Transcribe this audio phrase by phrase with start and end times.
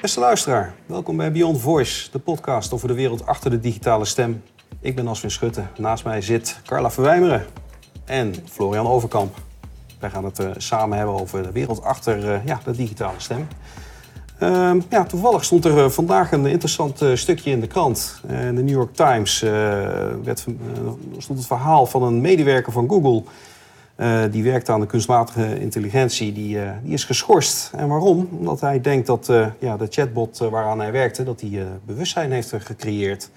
[0.00, 4.42] Beste luisteraar, welkom bij Beyond Voice, de podcast over de wereld achter de digitale stem.
[4.80, 7.46] Ik ben Aswin Schutte, naast mij zit Carla Verwijmeren
[8.04, 9.34] en Florian Overkamp.
[10.00, 13.48] Wij gaan het uh, samen hebben over de wereld achter uh, ja, de digitale stem.
[14.42, 18.20] Uh, ja, toevallig stond er uh, vandaag een interessant stukje in de krant.
[18.28, 19.40] in de New York Times
[20.22, 20.46] werd,
[21.18, 23.22] stond het verhaal van een medewerker van Google...
[24.30, 27.70] die werkt aan de kunstmatige intelligentie, die, die is geschorst.
[27.76, 28.28] En waarom?
[28.38, 31.24] Omdat hij denkt dat ja, de chatbot waaraan hij werkte...
[31.24, 33.30] dat die bewustzijn heeft gecreëerd.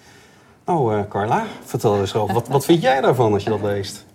[0.66, 2.34] Nou, Carla, vertel eens over.
[2.34, 4.06] Wat, wat vind jij daarvan als je dat leest?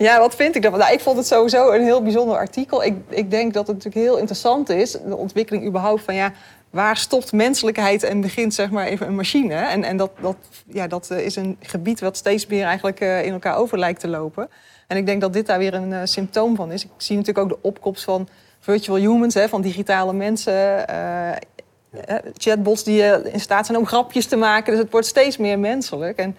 [0.00, 0.80] Ja, wat vind ik daarvan?
[0.80, 2.84] Nou, ik vond het sowieso een heel bijzonder artikel.
[2.84, 6.32] Ik, ik denk dat het natuurlijk heel interessant is, de ontwikkeling überhaupt van ja,
[6.70, 9.54] waar stopt menselijkheid en begint zeg maar even een machine?
[9.54, 13.32] En, en dat, dat, ja, dat eh, is een gebied wat steeds meer eigenlijk in
[13.32, 14.48] elkaar over lijkt te lopen.
[14.90, 16.84] En ik denk dat dit daar weer een uh, symptoom van is.
[16.84, 18.28] Ik zie natuurlijk ook de opkomst van
[18.60, 20.84] virtual humans, hè, van digitale mensen.
[22.36, 24.72] chatbots die in staat zijn om grapjes te maken.
[24.72, 26.18] Dus het wordt steeds meer menselijk.
[26.18, 26.36] En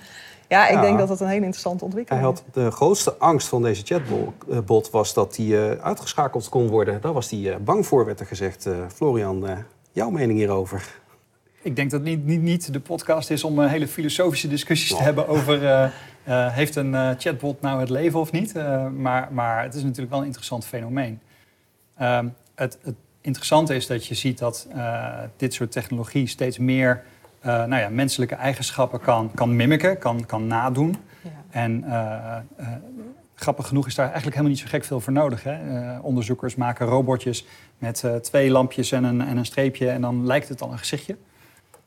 [0.48, 2.30] ja, ik denk dat dat een hele interessante ontwikkeling is.
[2.30, 7.02] Hij had de grootste angst van deze chatbot was dat hij uh, uitgeschakeld kon worden.
[7.02, 8.66] Daar was hij uh, bang voor, werd er gezegd.
[8.66, 11.00] Uh, Florian, jouw mening hierover?
[11.62, 15.04] Ik denk dat het niet, niet, niet de podcast is om hele filosofische discussies te
[15.04, 15.60] hebben over...
[16.30, 18.54] heeft een chatbot nou het leven of niet?
[18.98, 21.20] maar, maar het is natuurlijk wel een interessant fenomeen.
[21.98, 24.68] Ehm, het, het interessante is dat je ziet dat
[25.38, 27.04] dit soort technologie steeds meer
[27.42, 30.96] nou ja, menselijke eigenschappen kan, kan mimiken, kan, kan nadoen.
[31.22, 31.30] Ja.
[31.50, 31.86] En
[33.36, 35.44] grappig genoeg is daar eigenlijk helemaal niet zo gek veel voor nodig.
[35.44, 35.58] Hè?
[36.00, 37.46] onderzoekers maken robotjes
[37.78, 41.18] met twee lampjes en een, en een streepje en dan lijkt het al een gezichtje.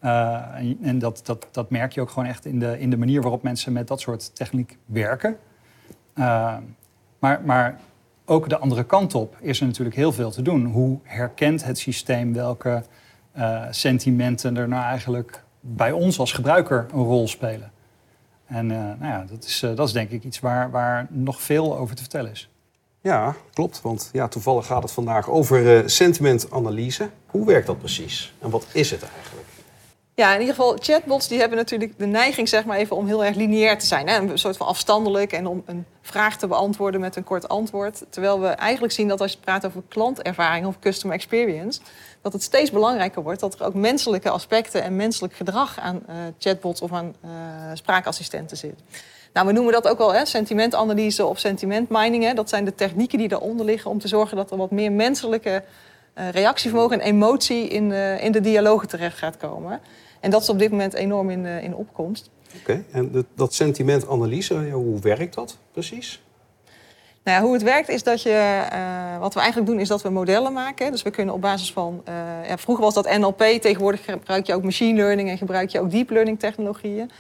[0.05, 3.23] En, en dat, dat, dat merk je ook gewoon echt in de, in de manier
[3.23, 5.37] waarop mensen met dat soort techniek werken.
[7.19, 7.81] maar, maar
[8.25, 10.65] ook de andere kant op is er natuurlijk heel veel te doen.
[10.65, 12.83] Hoe herkent het systeem welke
[13.71, 17.73] sentimenten er nou eigenlijk bij ons als gebruiker een rol spelen.
[18.47, 21.95] En nou ja, dat, is, dat is denk ik iets waar, waar nog veel over
[21.95, 22.49] te vertellen is.
[23.01, 23.81] Ja, klopt.
[23.81, 27.11] Want ja, toevallig gaat het vandaag over sentimentanalyse.
[27.27, 28.35] Hoe werkt dat precies?
[28.41, 29.54] En wat is het eigenlijk?
[30.17, 33.25] Ja, in ieder geval, chatbots die hebben natuurlijk de neiging zeg maar even om heel
[33.25, 34.09] erg lineair te zijn.
[34.09, 34.19] Hè?
[34.19, 38.05] Een soort van afstandelijk en om een vraag te beantwoorden met een kort antwoord.
[38.11, 41.81] Terwijl we eigenlijk zien dat als je praat over klantervaring of customer experience,
[42.23, 46.15] dat het steeds belangrijker wordt dat er ook menselijke aspecten en menselijk gedrag aan uh,
[46.39, 47.31] chatbots of aan uh,
[47.75, 48.81] spraakassistenten zit.
[49.33, 52.33] Nou, we noemen dat ook wel sentimentanalyse of sentimentmining.
[52.33, 55.65] Dat zijn de technieken die daaronder liggen om te zorgen dat er wat meer menselijke
[56.15, 59.81] reactievermogen en emotie in, in de dialogen terecht gaat komen.
[60.21, 62.31] En dat is op dit moment enorm in, in opkomst.
[62.61, 66.23] Oké, en dat sentimentanalyse, hoe werkt dat precies?
[67.25, 70.03] Nou ja, hoe het werkt is dat je, uh, wat we eigenlijk doen is dat
[70.03, 70.91] we modellen maken.
[70.91, 74.55] Dus we kunnen op basis van, uh, ja, vroeger was dat NLP, tegenwoordig gebruik je
[74.55, 77.11] ook machine learning en gebruik je ook deep learning technologieën.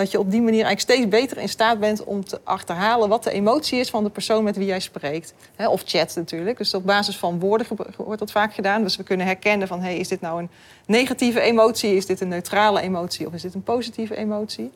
[0.00, 3.24] Dat je op die manier eigenlijk steeds beter in staat bent om te achterhalen wat
[3.24, 5.34] de emotie is van de persoon met wie jij spreekt.
[5.56, 6.58] Of chat natuurlijk.
[6.58, 7.66] Dus op basis van woorden
[7.96, 8.82] wordt dat vaak gedaan.
[8.82, 10.50] Dus we kunnen herkennen van, hey, is dit nou een
[10.86, 11.96] negatieve emotie?
[11.96, 13.26] Is dit een neutrale emotie?
[13.26, 14.70] Of is dit een positieve emotie?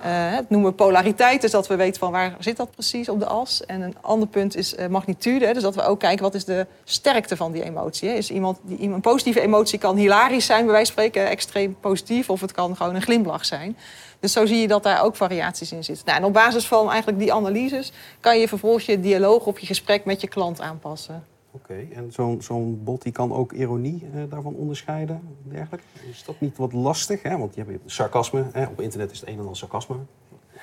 [0.00, 3.26] Uh, het noemen polariteit, dus dat we weten van waar zit dat precies op de
[3.26, 3.66] as.
[3.66, 6.66] En een ander punt is uh, magnitude, dus dat we ook kijken wat is de
[6.84, 8.16] sterkte van die emotie.
[8.16, 12.30] Is iemand die een positieve emotie kan hilarisch zijn, bij wijze van spreken, extreem positief,
[12.30, 13.76] of het kan gewoon een glimlach zijn.
[14.20, 16.06] Dus zo zie je dat daar ook variaties in zitten.
[16.06, 19.66] Nou, en op basis van eigenlijk die analyses kan je vervolgens je dialoog op je
[19.66, 21.24] gesprek met je klant aanpassen.
[21.54, 25.86] Oké, en zo'n zo'n bot die kan ook ironie eh, daarvan onderscheiden, dergelijke.
[26.10, 27.22] Is dat niet wat lastig?
[27.22, 27.38] Hè?
[27.38, 28.64] Want je hebt sarcasme, hè?
[28.64, 29.96] op internet is het een en ander sarcasme.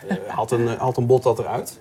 [0.09, 1.79] Uh, haalt, een, haalt een bot dat eruit?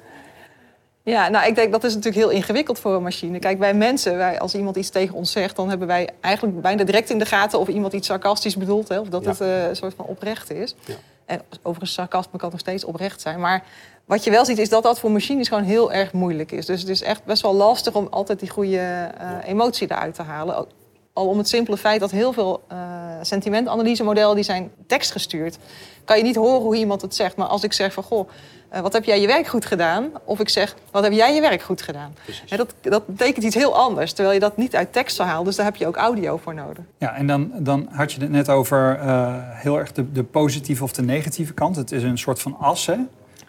[1.03, 3.38] Ja, nou, ik denk dat is natuurlijk heel ingewikkeld voor een machine.
[3.38, 6.84] Kijk, wij mensen, wij, als iemand iets tegen ons zegt, dan hebben wij eigenlijk bijna
[6.84, 9.76] direct in de gaten of iemand iets sarcastisch bedoelt, hè, of dat het uh, een
[9.76, 10.75] soort van oprecht is.
[10.84, 10.94] Ja.
[11.25, 13.41] En overigens, sarcasme kan nog steeds oprecht zijn.
[13.41, 13.65] Maar
[14.10, 16.66] wat je wel ziet is dat dat voor machines gewoon heel erg moeilijk is.
[16.66, 20.23] Dus het is echt best wel lastig om altijd die goede uh, emotie eruit te
[20.23, 20.67] halen.
[21.12, 22.79] Al om het simpele feit dat heel veel uh,
[23.23, 25.58] sentimentanalysemodellen die zijn tekstgestuurd.
[26.05, 27.37] Kan je niet horen hoe iemand het zegt.
[27.37, 28.29] Maar als ik zeg van goh,
[28.73, 30.11] uh, wat heb jij je werk goed gedaan?
[30.25, 32.14] Of ik zeg, wat heb jij je werk goed gedaan?
[32.49, 34.12] Hè, dat, dat betekent iets heel anders.
[34.12, 35.44] Terwijl je dat niet uit tekst zou halen.
[35.44, 36.84] Dus daar heb je ook audio voor nodig.
[36.99, 40.82] Ja, en dan, dan had je het net over uh, heel erg de, de positieve
[40.82, 41.76] of de negatieve kant.
[41.76, 42.96] Het is een soort van as, hè?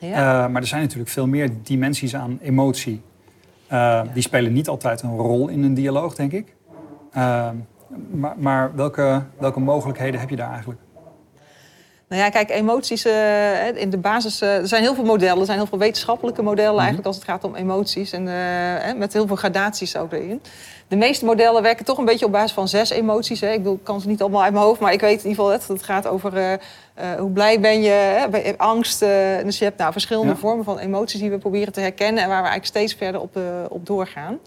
[0.02, 0.46] Ja.
[0.46, 3.02] Uh, maar er zijn natuurlijk veel meer dimensies aan emotie.
[3.70, 4.04] Ja.
[4.14, 6.56] Die spelen niet altijd een rol in een dialoog, denk ik.
[7.16, 7.50] Uh,
[8.12, 10.80] maar, maar welke, welke mogelijkheden heb je daar eigenlijk?
[12.12, 14.42] Nou ja, kijk, emoties uh, in de basis.
[14.42, 15.40] Uh, er zijn heel veel modellen.
[15.40, 16.80] Er zijn heel veel wetenschappelijke modellen mhm.
[16.80, 18.12] eigenlijk als het gaat om emoties.
[18.12, 20.42] En uh, met heel veel gradaties ook erin.
[20.88, 23.42] De meeste modellen werken toch een beetje op basis van zes emoties.
[23.42, 23.52] Hè.
[23.52, 25.44] Ik bedoel, ik kan ze niet allemaal uit mijn hoofd, maar ik weet in ieder
[25.44, 26.60] geval dat het gaat over
[27.18, 29.00] hoe blij ben je, hè, angst.
[29.44, 32.44] dus je hebt nou verschillende vormen van emoties die we proberen te herkennen en waar
[32.44, 34.40] we eigenlijk steeds verder op, op doorgaan.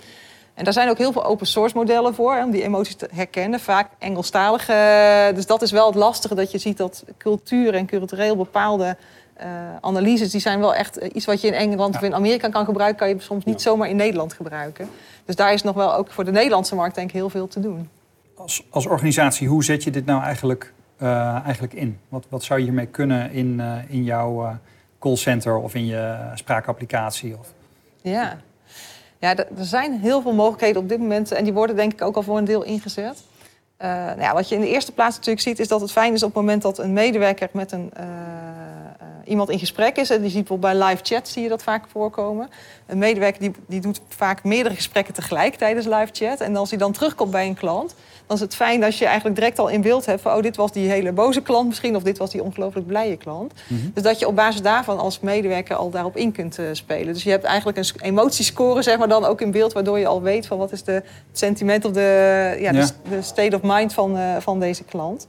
[0.54, 3.60] En daar zijn ook heel veel open source modellen voor, om die emoties te herkennen.
[3.60, 5.32] Vaak Engelstalige.
[5.34, 8.96] Dus dat is wel het lastige, dat je ziet dat cultuur en cultureel bepaalde
[9.40, 9.46] uh,
[9.80, 10.30] analyses...
[10.30, 12.98] die zijn wel echt iets wat je in Engeland of in Amerika kan gebruiken...
[12.98, 14.88] kan je soms niet zomaar in Nederland gebruiken.
[15.24, 17.60] Dus daar is nog wel ook voor de Nederlandse markt denk ik heel veel te
[17.60, 17.88] doen.
[18.34, 21.98] Als, als organisatie, hoe zet je dit nou eigenlijk, uh, eigenlijk in?
[22.08, 24.58] Wat, wat zou je hiermee kunnen in, uh, in jouw
[24.98, 27.38] callcenter of in je spraakapplicatie?
[27.38, 27.52] Of...
[28.02, 28.38] Ja,
[29.24, 32.16] ja, er zijn heel veel mogelijkheden op dit moment en die worden denk ik ook
[32.16, 33.22] al voor een deel ingezet.
[33.78, 36.12] Uh, nou ja, wat je in de eerste plaats natuurlijk ziet, is dat het fijn
[36.12, 38.04] is op het moment dat een medewerker met een, uh,
[39.26, 40.10] iemand in gesprek is.
[40.10, 42.48] En die ziet bijvoorbeeld bij live chat zie je dat vaak voorkomen.
[42.86, 46.40] Een medewerker die, die doet vaak meerdere gesprekken tegelijk tijdens live chat.
[46.40, 47.94] En als hij dan terugkomt bij een klant,
[48.26, 50.36] dan is het fijn als je eigenlijk direct al in beeld hebt van...
[50.36, 51.96] oh, dit was die hele boze klant misschien...
[51.96, 53.52] of dit was die ongelooflijk blije klant.
[53.66, 53.80] Mhm.
[53.94, 57.12] Dus dat je op basis daarvan als medewerker al daarop in kunt uh, spelen.
[57.12, 59.72] Dus je hebt eigenlijk een emotiescore zeg maar, dan ook in beeld...
[59.72, 62.86] waardoor je al weet van wat is de, het sentiment of de, ja, ja.
[63.08, 65.28] de, state of mind van, uh, van deze klant.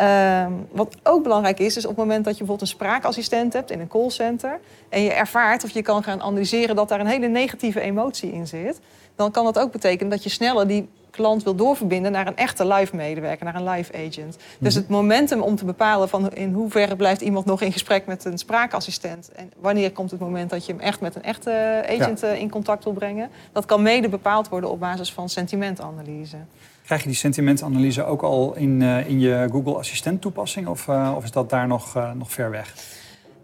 [0.00, 3.70] Uh, wat ook belangrijk is, is op het moment dat je bijvoorbeeld een spraakassistent hebt
[3.70, 7.28] in een callcenter en je ervaart of je kan gaan analyseren dat daar een hele
[7.28, 8.80] negatieve emotie in zit,
[9.14, 12.66] dan kan dat ook betekenen dat je sneller die klant wil doorverbinden naar een echte
[12.66, 14.36] live medewerker, naar een live agent.
[14.58, 14.82] Dus mhm.
[14.82, 18.38] het momentum om te bepalen van in hoeverre blijft iemand nog in gesprek met een
[18.38, 22.40] spraakassistent en wanneer komt het moment dat je hem echt met een echte agent eh,
[22.40, 26.36] in contact wil brengen, dat kan mede bepaald worden op basis van sentimentanalyse.
[26.84, 31.12] Krijg je die sentimentanalyse ook al in, uh, in je Google Assistent toepassing of, uh,
[31.16, 32.74] of is dat daar nog, nog ver weg?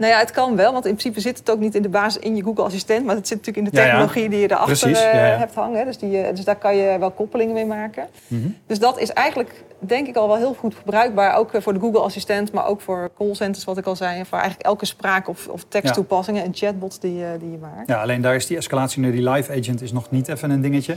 [0.02, 2.22] Nou ja, het kan wel, want in principe zit het ook niet in de basis
[2.22, 5.38] in je Google Assistent, maar het zit natuurlijk in de technologie die je erachter uh,
[5.38, 5.84] hebt hangen.
[5.84, 8.06] Dus, die, dus daar kan je wel koppelingen mee maken.
[8.26, 8.49] Mhm.
[8.66, 12.00] Dus dat is eigenlijk, denk ik, al wel heel goed gebruikbaar, ook voor de Google
[12.00, 15.49] Assistent, maar ook voor callcenters, wat ik al zei, en voor eigenlijk elke spraak- of,
[15.49, 17.88] of teksttoepassingen en chatbots die, die je maakt.
[17.88, 20.60] Ja, alleen daar is die escalatie naar die live agent is nog niet even een
[20.60, 20.96] dingetje.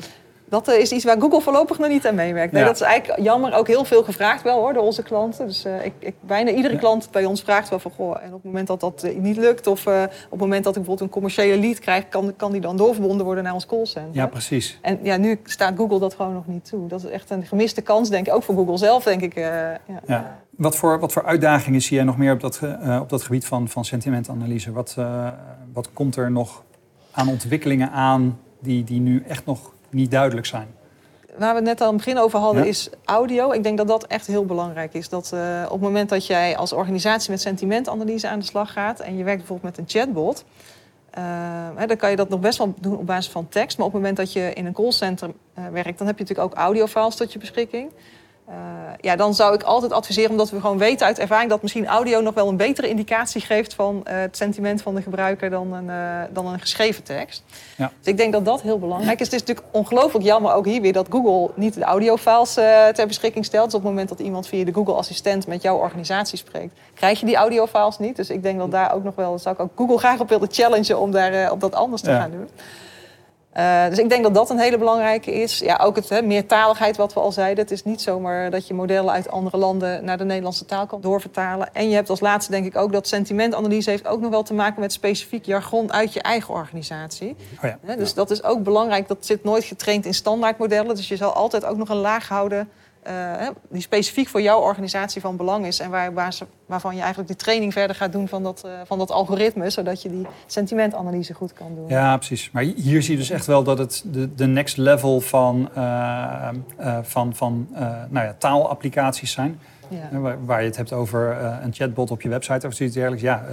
[0.49, 2.53] Dat eh, is iets waar Google voorlopig nog niet aan meewerkt.
[2.53, 3.53] Nee, Dat is eigenlijk jammer.
[3.53, 5.47] Ook heel veel gevraagd wel hoor, door onze klanten.
[5.47, 7.91] Dus uh, ik, ik, bijna iedere klant bij ons vraagt wel van...
[7.91, 9.67] Goh, en op het moment dat dat uh, niet lukt...
[9.67, 12.09] of uh, op het moment dat ik bijvoorbeeld een commerciële lead krijg...
[12.09, 14.15] kan, kan die dan doorverbonden worden naar ons callcenter.
[14.15, 14.79] Ja, precies.
[14.81, 16.87] En ja, nu staat Google dat gewoon nog niet toe.
[16.87, 18.33] Dat is echt een gemiste kans, denk ik.
[18.33, 19.35] Ook voor Google zelf, denk ik.
[19.35, 19.79] ja.
[20.07, 20.39] ja.
[20.49, 22.59] Wat, voor, wat voor uitdagingen zie jij nog meer op dat,
[23.01, 24.71] op dat gebied van, van sentimentanalyse?
[24.71, 24.95] Wat,
[25.73, 26.63] wat komt er nog
[27.11, 28.39] aan ontwikkelingen aan...
[28.59, 30.67] die, die nu echt nog niet duidelijk zijn?
[31.37, 33.51] waar we het net aan het begin over hadden, is audio.
[33.51, 35.09] Ik denk dat dat echt heel belangrijk is.
[35.09, 38.99] Dat uh, op het moment dat jij als organisatie met sentimentanalyse aan de slag gaat
[38.99, 40.45] en je werkt bijvoorbeeld met een chatbot,
[41.17, 41.23] uh,
[41.75, 43.77] hè, dan kan je dat nog best wel doen op basis van tekst.
[43.77, 46.53] Maar op het moment dat je in een callcenter uh, werkt, dan heb je natuurlijk
[46.53, 47.91] ook audiofiles tot je beschikking.
[48.49, 48.55] Uh,
[49.01, 52.21] ja, dan zou ik altijd adviseren, omdat we gewoon weten uit ervaring dat misschien audio
[52.21, 55.85] nog wel een betere indicatie geeft van uh, het sentiment van de gebruiker dan een,
[55.85, 57.43] uh, dan een geschreven tekst.
[57.77, 57.91] Ja.
[57.99, 59.25] Dus ik denk dat dat heel belangrijk is.
[59.25, 62.53] Het is natuurlijk ongelooflijk jammer ook hier weer dat Google niet de audiofiles
[62.93, 63.65] ter beschikking stelt.
[63.65, 67.19] Dus op het moment dat iemand via de Google Assistent met jouw organisatie spreekt, krijg
[67.19, 68.15] je die audiofiles niet.
[68.15, 70.47] Dus ik denk dat daar ook nog wel, zou ik ook Google graag op willen
[70.51, 72.19] challengen om daar, op dat anders te ja.
[72.19, 72.49] gaan doen.
[73.57, 75.59] Uh, dus ik denk dat dat een hele belangrijke is.
[75.59, 77.63] Ja, ook het hè, meertaligheid, wat we al zeiden.
[77.63, 81.01] Het is niet zomaar dat je modellen uit andere landen naar de Nederlandse taal kan
[81.01, 81.73] doorvertalen.
[81.73, 84.53] En je hebt als laatste denk ik ook dat sentimentanalyse heeft ook nog wel te
[84.53, 87.35] maken met specifiek jargon uit je eigen organisatie.
[87.63, 87.95] Oh ja.
[87.95, 89.07] dus dat is ook belangrijk.
[89.07, 90.95] Dat zit nooit getraind in standaardmodellen.
[90.95, 92.69] Dus je zal altijd ook nog een laag houden
[93.07, 95.79] uh, die specifiek voor jouw organisatie van belang is.
[95.79, 98.97] En waar, waar, waarvan je eigenlijk de training verder gaat doen van dat, uh, van
[98.97, 99.69] dat algoritme.
[99.69, 101.87] Zodat je die sentimentanalyse goed kan doen.
[101.87, 102.51] Ja, precies.
[102.51, 106.49] Maar hier zie je dus echt wel dat het de, de next level van, uh,
[107.01, 107.67] van, van
[108.09, 109.59] nou ja, taalapplicaties zijn.
[109.89, 110.19] Ja.
[110.19, 113.23] Waar, waar, je het hebt over een chatbot op je website of zoiets dergelijks.
[113.23, 113.45] Ja,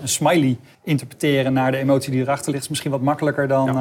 [0.00, 3.74] een smiley interpreteren naar de emotie die erachter ligt is misschien wat makkelijker dan,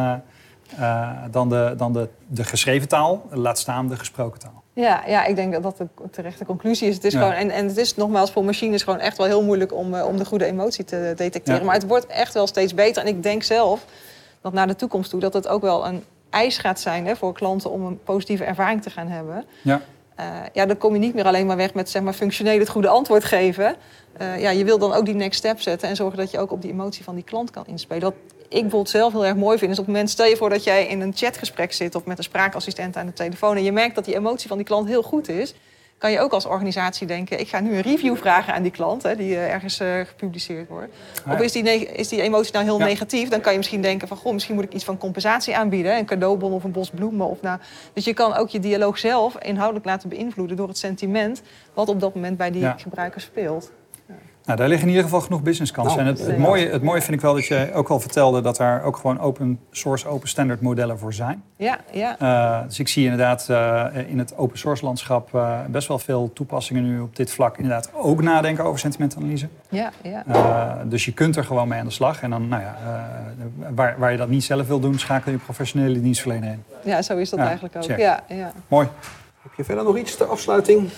[0.77, 1.27] ja.
[1.31, 3.25] dan, de, dan de, de geschreven taal.
[3.31, 4.63] Laat staan de gesproken taal.
[4.75, 6.96] Ja, ja, ik denk dat dat de terechte conclusie is.
[6.96, 9.74] Het is gewoon, en, en het is nogmaals voor machines gewoon echt wel heel moeilijk
[9.74, 11.65] om, uh, om de goede emotie te detecteren.
[11.65, 13.01] Maar het wordt echt wel steeds beter.
[13.01, 13.86] En ik denk zelf
[14.41, 17.34] dat naar de toekomst toe dat het ook wel een eis gaat zijn hè, voor
[17.34, 19.46] klanten om een positieve ervaring te gaan hebben.
[19.62, 19.82] Ja.
[20.20, 22.70] Uh, ja, dan kom je niet meer alleen maar weg met zeg maar, functioneel het
[22.70, 23.75] goede antwoord geven.
[24.22, 26.51] Uh, ja, je wil dan ook die next step zetten en zorgen dat je ook
[26.51, 28.01] op die emotie van die klant kan inspelen.
[28.01, 28.13] Dat
[28.49, 30.63] ik bijvoorbeeld zelf heel erg mooi vind, is op het moment, stel je voor dat
[30.63, 33.95] jij in een chatgesprek zit of met een spraakassistent aan de telefoon en je merkt
[33.95, 35.53] dat die emotie van die klant heel goed is.
[35.97, 37.39] kan je ook als organisatie denken...
[37.39, 40.67] ik ga nu een review vragen aan die klant, hè, die uh, ergens uh, gepubliceerd
[40.69, 40.93] wordt.
[41.29, 42.85] Of is die, is die emotie nou heel Ja.
[42.85, 43.29] negatief?
[43.29, 44.17] Dan kan je misschien denken van...
[44.17, 45.97] goh, misschien moet ik iets van compensatie aanbieden.
[45.97, 47.27] Een cadeaubon of een bos bloemen.
[47.27, 47.59] Of nou,
[47.93, 50.57] dus je kan ook je dialoog zelf inhoudelijk laten beïnvloeden...
[50.57, 51.41] door het sentiment
[51.73, 52.75] wat op dat moment bij die Ja.
[52.77, 53.71] gebruiker speelt.
[54.45, 56.03] Nou, daar liggen in ieder geval genoeg businesskansen.
[56.03, 58.57] Nou, en het, mooie, het mooie vind ik wel dat je ook al vertelde dat
[58.57, 61.43] daar ook gewoon open source, open standard modellen voor zijn.
[61.55, 62.15] Ja, ja.
[62.21, 66.33] Uh, dus ik zie inderdaad uh, in het open source landschap uh, best wel veel
[66.33, 67.57] toepassingen nu op dit vlak.
[67.57, 69.47] Inderdaad ook nadenken over sentimentanalyse.
[69.69, 70.23] ja, ja.
[70.27, 72.21] Uh, dus je kunt er gewoon mee aan de slag.
[72.21, 72.77] En dan, nou ja,
[73.75, 76.63] waar, waar je dat niet zelf wil doen, schakel je professionele dienstverlener in.
[76.83, 77.83] ja, zo is dat Ja, eigenlijk ook.
[77.83, 78.51] Ja, ja.
[78.67, 78.87] Mooi.
[79.41, 80.89] Heb je verder nog iets ter afsluiting?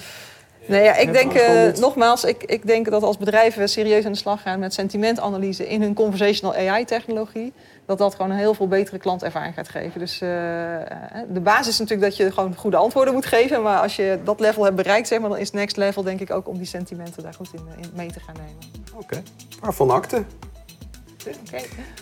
[0.68, 4.18] Nee, ja, ik denk, eh, nogmaals, ik, ik denk dat als bedrijven serieus aan de
[4.18, 7.54] slag gaan met sentimentanalyse in hun conversational AI-technologie,
[7.86, 10.00] dat dat gewoon een heel veel betere klantervaring gaat geven.
[10.00, 10.88] Dus eh, eh,
[11.30, 14.40] de basis is natuurlijk dat je gewoon goede antwoorden moet geven, maar als je dat
[14.40, 17.24] level hebt bereikt, zeg maar, dan is next level denk ik ook om die sentimenten
[17.24, 18.86] daar goed in, in mee te gaan nemen.
[18.96, 19.24] Oké.
[19.62, 20.24] Waarvan akte?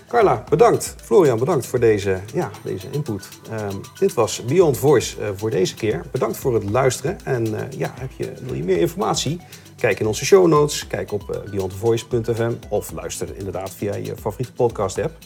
[0.07, 0.95] Carla, bedankt.
[1.03, 3.27] Florian, bedankt voor deze, ja, deze input.
[3.51, 6.05] Ehm, dit was Beyond Voice eh, voor deze keer.
[6.11, 7.17] Bedankt voor het luisteren.
[7.23, 9.41] En eh, ja, heb je, wil je meer informatie?
[9.77, 10.87] Kijk in onze show notes.
[10.87, 15.17] Kijk op eh, beyondvoice.fm of luister inderdaad via je favoriete podcast app.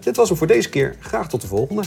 [0.00, 0.96] Dit was hem voor deze keer.
[1.00, 1.82] Graag tot de volgende.